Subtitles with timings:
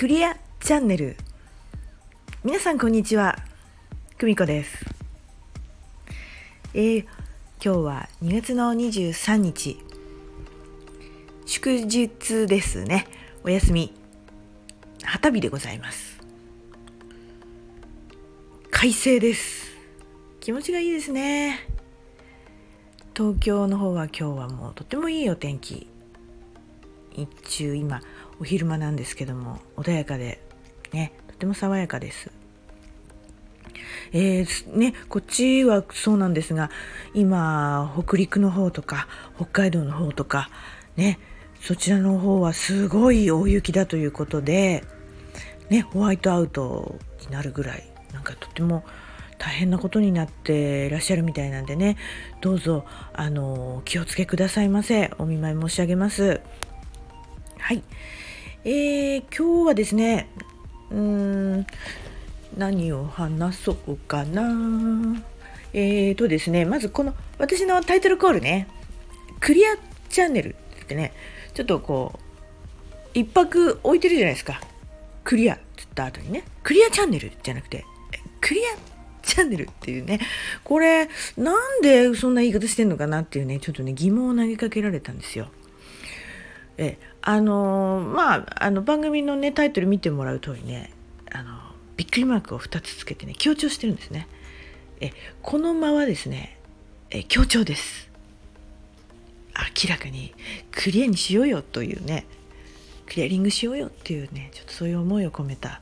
[0.00, 1.14] クリアチャンネル。
[2.42, 3.36] 皆さんこんにちは。
[4.16, 4.86] 久美子です。
[6.72, 7.00] えー、
[7.62, 9.78] 今日は2月の23日。
[11.44, 13.08] 祝日ですね。
[13.44, 13.92] お休み。
[15.04, 16.18] 旗日でございます。
[18.70, 19.66] 快晴です。
[20.40, 21.68] 気持ちがいいですね。
[23.14, 25.90] 東京の方は今日はもうとてもいいお天気。
[27.14, 28.00] 日中今
[28.40, 30.40] お昼間なんですけども穏やかで
[30.92, 32.30] ねとても爽やかです。
[34.12, 36.70] えー、ね、こっちはそうなんですが
[37.14, 40.50] 今北陸の方とか北海道の方とか
[40.96, 41.20] ね
[41.60, 44.82] そちらの方はすごい大雪だということで、
[45.68, 48.84] ね、ホワイトアウトになるぐらいなんかとても
[49.38, 51.96] 大変なことになっていらっしゃるみたいなんでね
[52.40, 55.12] どうぞあの気をつけくださいませ。
[55.18, 56.40] お見舞い申し上げます。
[57.58, 57.82] はい。
[58.62, 60.28] えー、今日はですね
[60.90, 61.66] うん
[62.58, 65.22] 何を話そうかな
[65.72, 68.68] えーとですねまずこの私のタイトルコールね
[69.40, 69.76] クリア
[70.10, 71.14] チャンネルってね
[71.54, 74.60] ちょっとこう一泊置いてるじゃないですか
[75.24, 77.86] クリアって言った後にねクリアチャンネルじゃなくて
[78.42, 78.76] クリア
[79.22, 80.20] チャンネルっていうね
[80.64, 81.08] これ
[81.38, 85.48] なんでそんな言い方してんのかなっていうねちょっとね疑問を投げかけられたんですよ。
[86.78, 90.92] えあのまああの番組のねタイトル見てもらう通りね
[91.32, 91.58] あの
[91.96, 94.28] びっくりマークを2つつけてね強調してるんですね。
[95.00, 95.12] え
[95.42, 96.58] この間はですね
[97.10, 98.10] え強調です。
[99.84, 100.32] 明らかに
[100.70, 102.24] クリアにしようよというね
[103.06, 105.80] クリアリングしようよっていうねちょっとそういう思いを込めた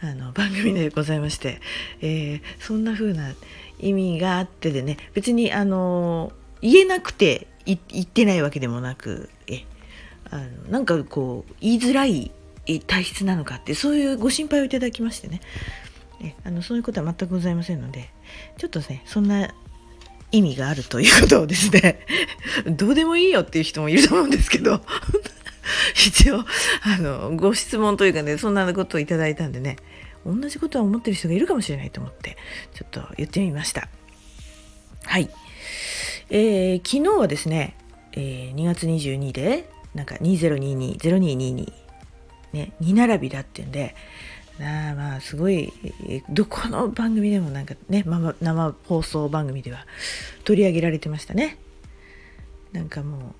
[0.00, 1.60] あの番組でございまして、
[2.02, 3.32] えー、そんな風な
[3.78, 9.64] 意味があってでね別にあの言えなくて言ってないわけでもなくえ
[10.30, 12.32] あのなんかこう言いづらい
[12.86, 15.40] 体質なのかってそういうご心配をいただきましてね。
[16.20, 18.08] えあのそういうことは全くございませんので
[18.56, 19.54] ちょっとねそんな
[20.32, 22.00] 意味があるということをですね
[22.66, 24.80] どうでもいいよっていう人もいると思うんですけど
[25.94, 26.40] 一応
[26.82, 29.76] あのご質問というかねそんなことをいただいたんでね
[30.24, 32.36] 同じことは思ってる人がいるかもしれないと思って
[32.74, 33.88] ちょっと言ってみました。
[35.04, 35.30] はい、
[36.30, 37.76] えー、昨日はですね、
[38.12, 41.72] えー、2月22でなんか2022-0222
[42.52, 43.96] ね2並びだっていうんで
[44.58, 45.72] なあまあすごい
[46.30, 48.04] どこの番組でもなんかね
[48.40, 49.86] 生放送番組では
[50.44, 51.58] 取り上げられてましたね。
[52.72, 53.34] なんかも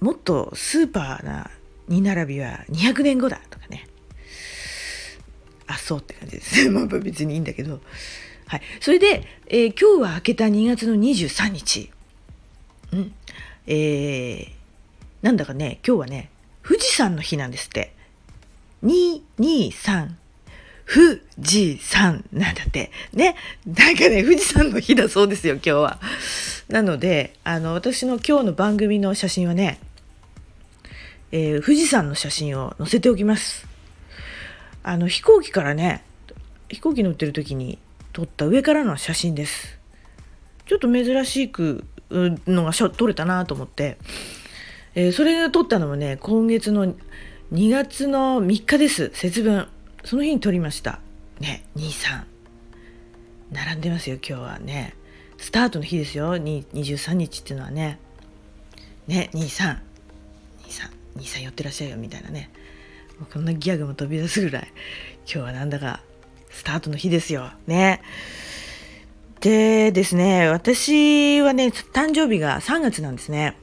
[0.00, 1.50] うもっとスーパーな
[1.88, 3.86] 2並びは200年後だとかね。
[5.66, 6.68] あそうって感じです。
[6.70, 7.80] まあ別にいいんだけど。
[8.46, 8.62] はい。
[8.80, 11.90] それで、えー、今日は明けた2月の23日。
[12.92, 13.14] うん。
[13.66, 14.57] えー、
[15.22, 16.30] なんだかね今日はね
[16.62, 17.94] 富士山の日なんですって
[18.84, 20.10] 223
[20.88, 22.90] 富士山なんだって。
[23.12, 23.36] ね。
[23.66, 26.00] なんかね、富士山の日だそうですよ、今日は。
[26.68, 29.78] なので、あの、私の今日の番組の写真はね、
[31.30, 33.66] えー、富士山の写真を載せておきます。
[34.82, 36.02] あの、飛行機からね、
[36.70, 37.78] 飛行機乗ってる時に
[38.14, 39.78] 撮った上からの写真です。
[40.64, 43.98] ちょっと珍しくのが撮れたなと思って、
[44.98, 46.92] えー、それを撮ったのもね、今月の
[47.52, 49.68] 2月の3日です、節分。
[50.02, 50.98] その日に撮りました。
[51.38, 52.24] ね、23。
[53.52, 54.96] 並んでますよ、今日はね。
[55.36, 58.00] スタートの日ですよ、23日っていうのはね。
[59.06, 59.78] ね、23。
[60.66, 62.50] 23、23寄ってらっしゃいよ、みたいなね。
[63.32, 64.72] こんなギャグも飛び出すぐらい、
[65.26, 66.00] 今日はなんだか、
[66.50, 67.52] スタートの日ですよ。
[67.68, 68.02] ね。
[69.38, 73.56] でですね、私はね、誕生日が3月なんですね。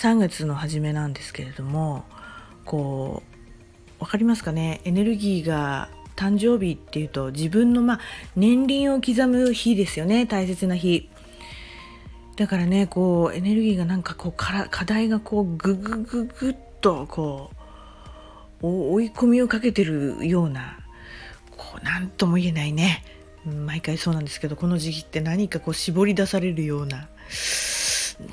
[0.00, 2.04] 3月の初めなんですけれども
[2.64, 3.22] こ
[4.00, 4.80] う分かりますかね？
[4.84, 8.00] エネルギーが誕生日っていうと自分のまあ
[8.34, 10.24] 年輪を刻む日ですよね。
[10.24, 11.10] 大切な日。
[12.36, 17.50] だからねこうエネルギーがなんかこうから課題がこうググググッとこ
[18.62, 20.78] う追い込みをかけてるような
[21.50, 23.04] こう何とも言えないね。
[23.44, 27.08] 毎回そうなんですけどこの時期って何かこう絞り出されるような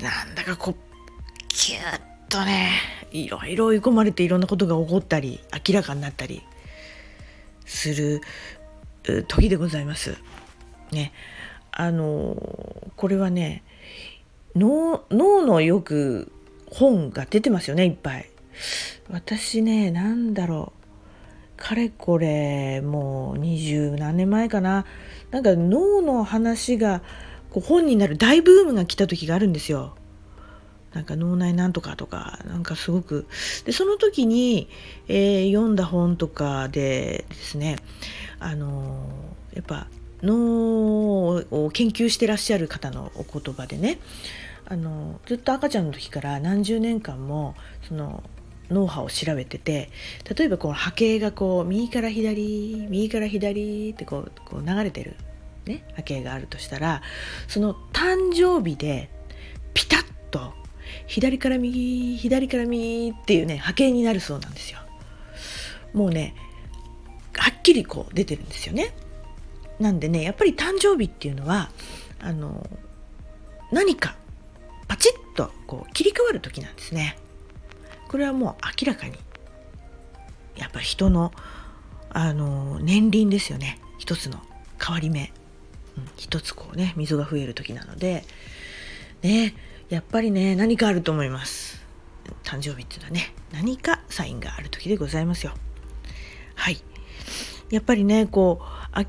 [0.00, 0.74] なんだかこう
[1.68, 2.00] キュッ
[2.30, 2.70] とね
[3.10, 5.38] いろいろ追い込まれていろんなことが起こったり
[5.68, 6.42] 明らかになったり
[7.66, 8.22] する
[9.28, 10.16] 時でございます。
[10.92, 11.12] ね
[11.70, 13.62] あのこれはね
[14.54, 16.32] 脳のよく
[16.70, 18.30] 本が出てますよねいっぱい。
[19.10, 24.86] 私ね何だろうかれこれもう二十何年前かな
[25.30, 27.02] なんか脳の話が
[27.50, 29.98] こう本になる大ブームが来た時があるんですよ。
[30.92, 33.26] なんか脳内なんとかとかなんかすごく。
[33.64, 34.68] でその時に、
[35.08, 37.76] えー、読んだ本とかでですね
[38.38, 39.88] あのー、やっぱ
[40.22, 44.00] 脳を研究してらっしゃる方のお言葉でね
[44.66, 47.54] あのずっと赤ちゃんの時から何十年間も
[47.86, 48.22] その
[48.70, 49.90] 脳波を調べてて
[50.36, 55.16] 例えばこう波形がこう右から左右から左ってこうこう流れてる、
[55.64, 57.02] ね、波形があるとしたら
[57.46, 59.10] その誕生日で
[59.72, 60.52] ピタッと
[61.06, 64.78] 左から右左から右っていうね波形になるそうなんですよ。
[65.92, 66.34] もうね
[67.36, 68.94] はっきりこう出てるんですよね。
[69.78, 71.70] なんでねやっぱり誕生日っていうのは
[72.20, 72.68] あの
[73.70, 74.16] 何か
[74.88, 77.16] パチッとこう切り替わる時なんですね。
[78.08, 79.14] これはもう明らかに
[80.56, 81.32] やっぱ人の
[82.10, 84.40] あの年輪ですよね一つの
[84.82, 85.30] 変わり目、
[85.98, 88.24] うん、一つこうね溝が増える時なので
[89.22, 89.54] ね
[89.88, 91.78] やっぱりね何かあると思います。
[92.44, 95.52] 誕生日っていうのはね何かサインがある時でございますよ。
[96.54, 96.82] はい。
[97.70, 98.64] やっぱりねこう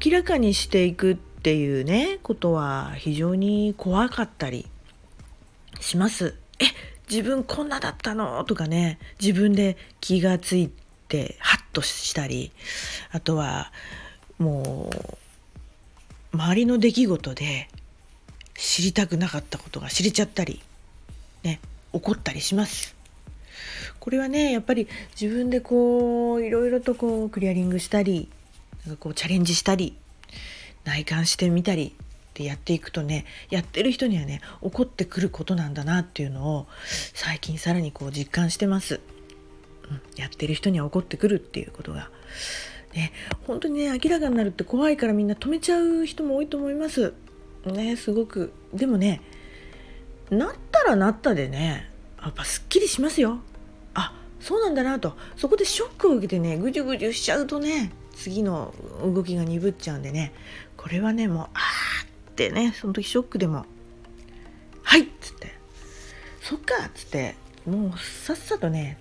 [0.06, 4.68] 明らかにしていくっていうねことは非常に怖かったり
[5.82, 6.36] します。
[6.60, 6.66] え
[7.10, 8.44] 自分こんなだったの？
[8.46, 10.70] とかね自分で気がつい
[11.08, 12.52] てハッとしたり
[13.12, 13.72] あとは
[14.38, 14.90] も
[16.34, 17.68] う周りの出来事で
[18.56, 20.62] 知りたくなかったことが知れちゃったり
[21.44, 21.60] ね
[21.94, 22.96] 起こったりします。
[24.00, 24.88] これはねやっぱり
[25.20, 28.30] 自分でこういろいろとこうクリアリングしたり
[28.86, 29.98] なんかこうチャレンジしたり
[30.86, 31.94] 内観してみたり
[32.30, 36.68] ってやっていくとねやってる人にはね起こってくることなんだなっていうのを
[37.14, 39.02] 最近さらにこう実感してます。
[39.90, 42.10] うん、やってる人には起こってくるっていうことが。
[42.94, 43.12] ね、
[43.46, 47.14] 本当にね明らかになるって怖いからみんな止めちゃう人も多いと思います。
[47.66, 49.22] ねすごくでもね
[50.32, 50.56] なっ
[50.90, 51.90] らなったでね
[52.22, 53.40] やっぱすっきりしますよ。
[53.94, 60.34] あそうなんだなとそこでショックを受けてねぐじゅぐじゅしちゃうとね次の動きが鈍っちゃうんでね
[60.78, 61.60] これはねもうあ
[62.32, 63.66] ってねその時ショックでも
[64.84, 65.54] 「はい!」っつって
[66.42, 67.36] 「そっか!」っつって
[67.66, 68.98] もうさっさとね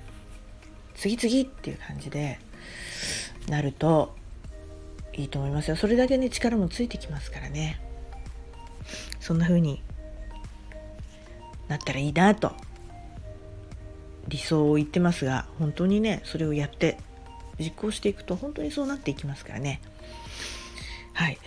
[0.95, 2.39] 次々っていう感じで
[3.49, 4.17] なると
[5.13, 7.81] いいと思いますよそれだけね力もついてきますからね
[9.21, 9.83] そんな風に
[11.69, 12.53] なったらいいなと。
[14.29, 16.99] 理想を言ってますが本当にねそれをやって
[17.59, 19.81] 実行していくと本当にそうなっていきますからね。
[21.15, 21.39] はい、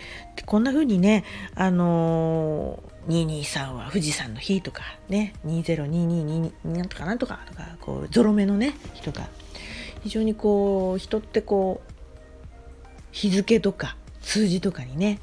[0.44, 1.24] こんな風にね、
[1.54, 9.28] あのー、223は富士山の日とかね2022なんとかなんとかとかこうゾロ目のね日とか
[10.02, 11.92] 非常にこう人ってこう
[13.12, 15.20] 日付とか数字とかにね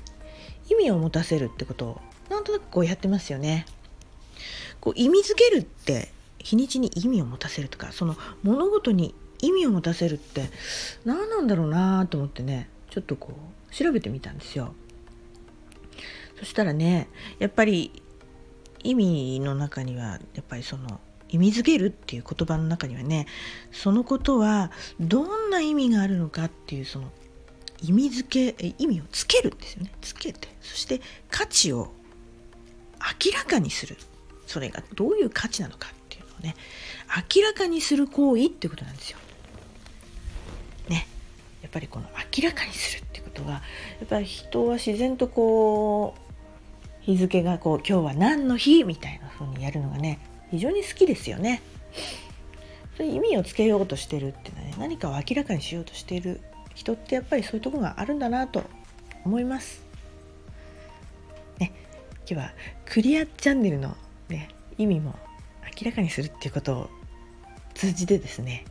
[0.68, 2.02] 意味を持たせるってことを
[2.32, 3.68] なんとなくこうやってますよね。
[4.82, 10.50] こう意味付けるって日にちに意味を持たせるとかその物事に意味を持たせるって
[11.06, 13.34] 何なんだろうなと思ってねちょっとこ
[13.72, 14.74] う調べてみたんですよ。
[16.40, 18.02] そしたらねやっぱり
[18.84, 23.28] 意味の中にはやっぱりその意味づけるっていう言葉の中にはね
[23.72, 27.12] そのことはどんな意味があるのかっていうその
[27.82, 29.92] 意味付け意味をつけるんですよね。
[30.02, 30.48] つけて。
[30.62, 31.92] そして価値を
[33.26, 33.98] 明らかにする。
[34.50, 36.56] それがどういう価値なのかっていうのをね
[37.36, 39.20] 明らかにする行為ってことなんですよ。
[40.90, 41.06] ね
[41.62, 43.62] やっぱりこの明らかにするってことがや
[44.06, 51.62] っぱり人は自然とこう日付がこう今日は何の日みたいな風にやるのがね非常に好きですよね。
[52.98, 56.42] そういう意味をつけようとしてるっていうのはね何かを明らかにしようとしている
[56.74, 58.64] 人ってやっぱりそういうところがあるんだなと
[59.26, 59.84] 思います。
[61.60, 61.72] ね、
[62.20, 62.54] 今日は
[62.86, 63.96] クリアチャンネルの、
[64.80, 65.20] 意味も
[65.78, 66.90] 明らかにするっていうことを
[67.74, 68.64] 通じてですね。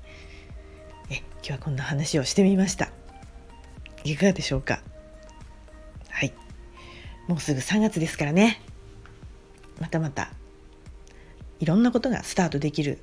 [1.11, 2.91] え今日はこんな話をしてみました。
[4.05, 4.81] いかがでしょうか？
[6.09, 6.33] はい。
[7.27, 8.63] もうすぐ3月ですからね。
[9.79, 10.33] またまた
[11.61, 12.99] いろんなことがスタートできる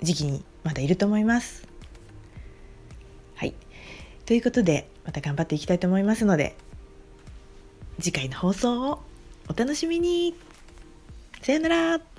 [0.00, 1.66] 時期にまだいると思います。
[3.34, 3.54] はい。
[4.26, 6.54] ということでまた頑張っていきたいと思いますので
[7.98, 9.02] 次回の放送を
[9.48, 10.36] お楽しみに。
[11.42, 12.17] さよなら。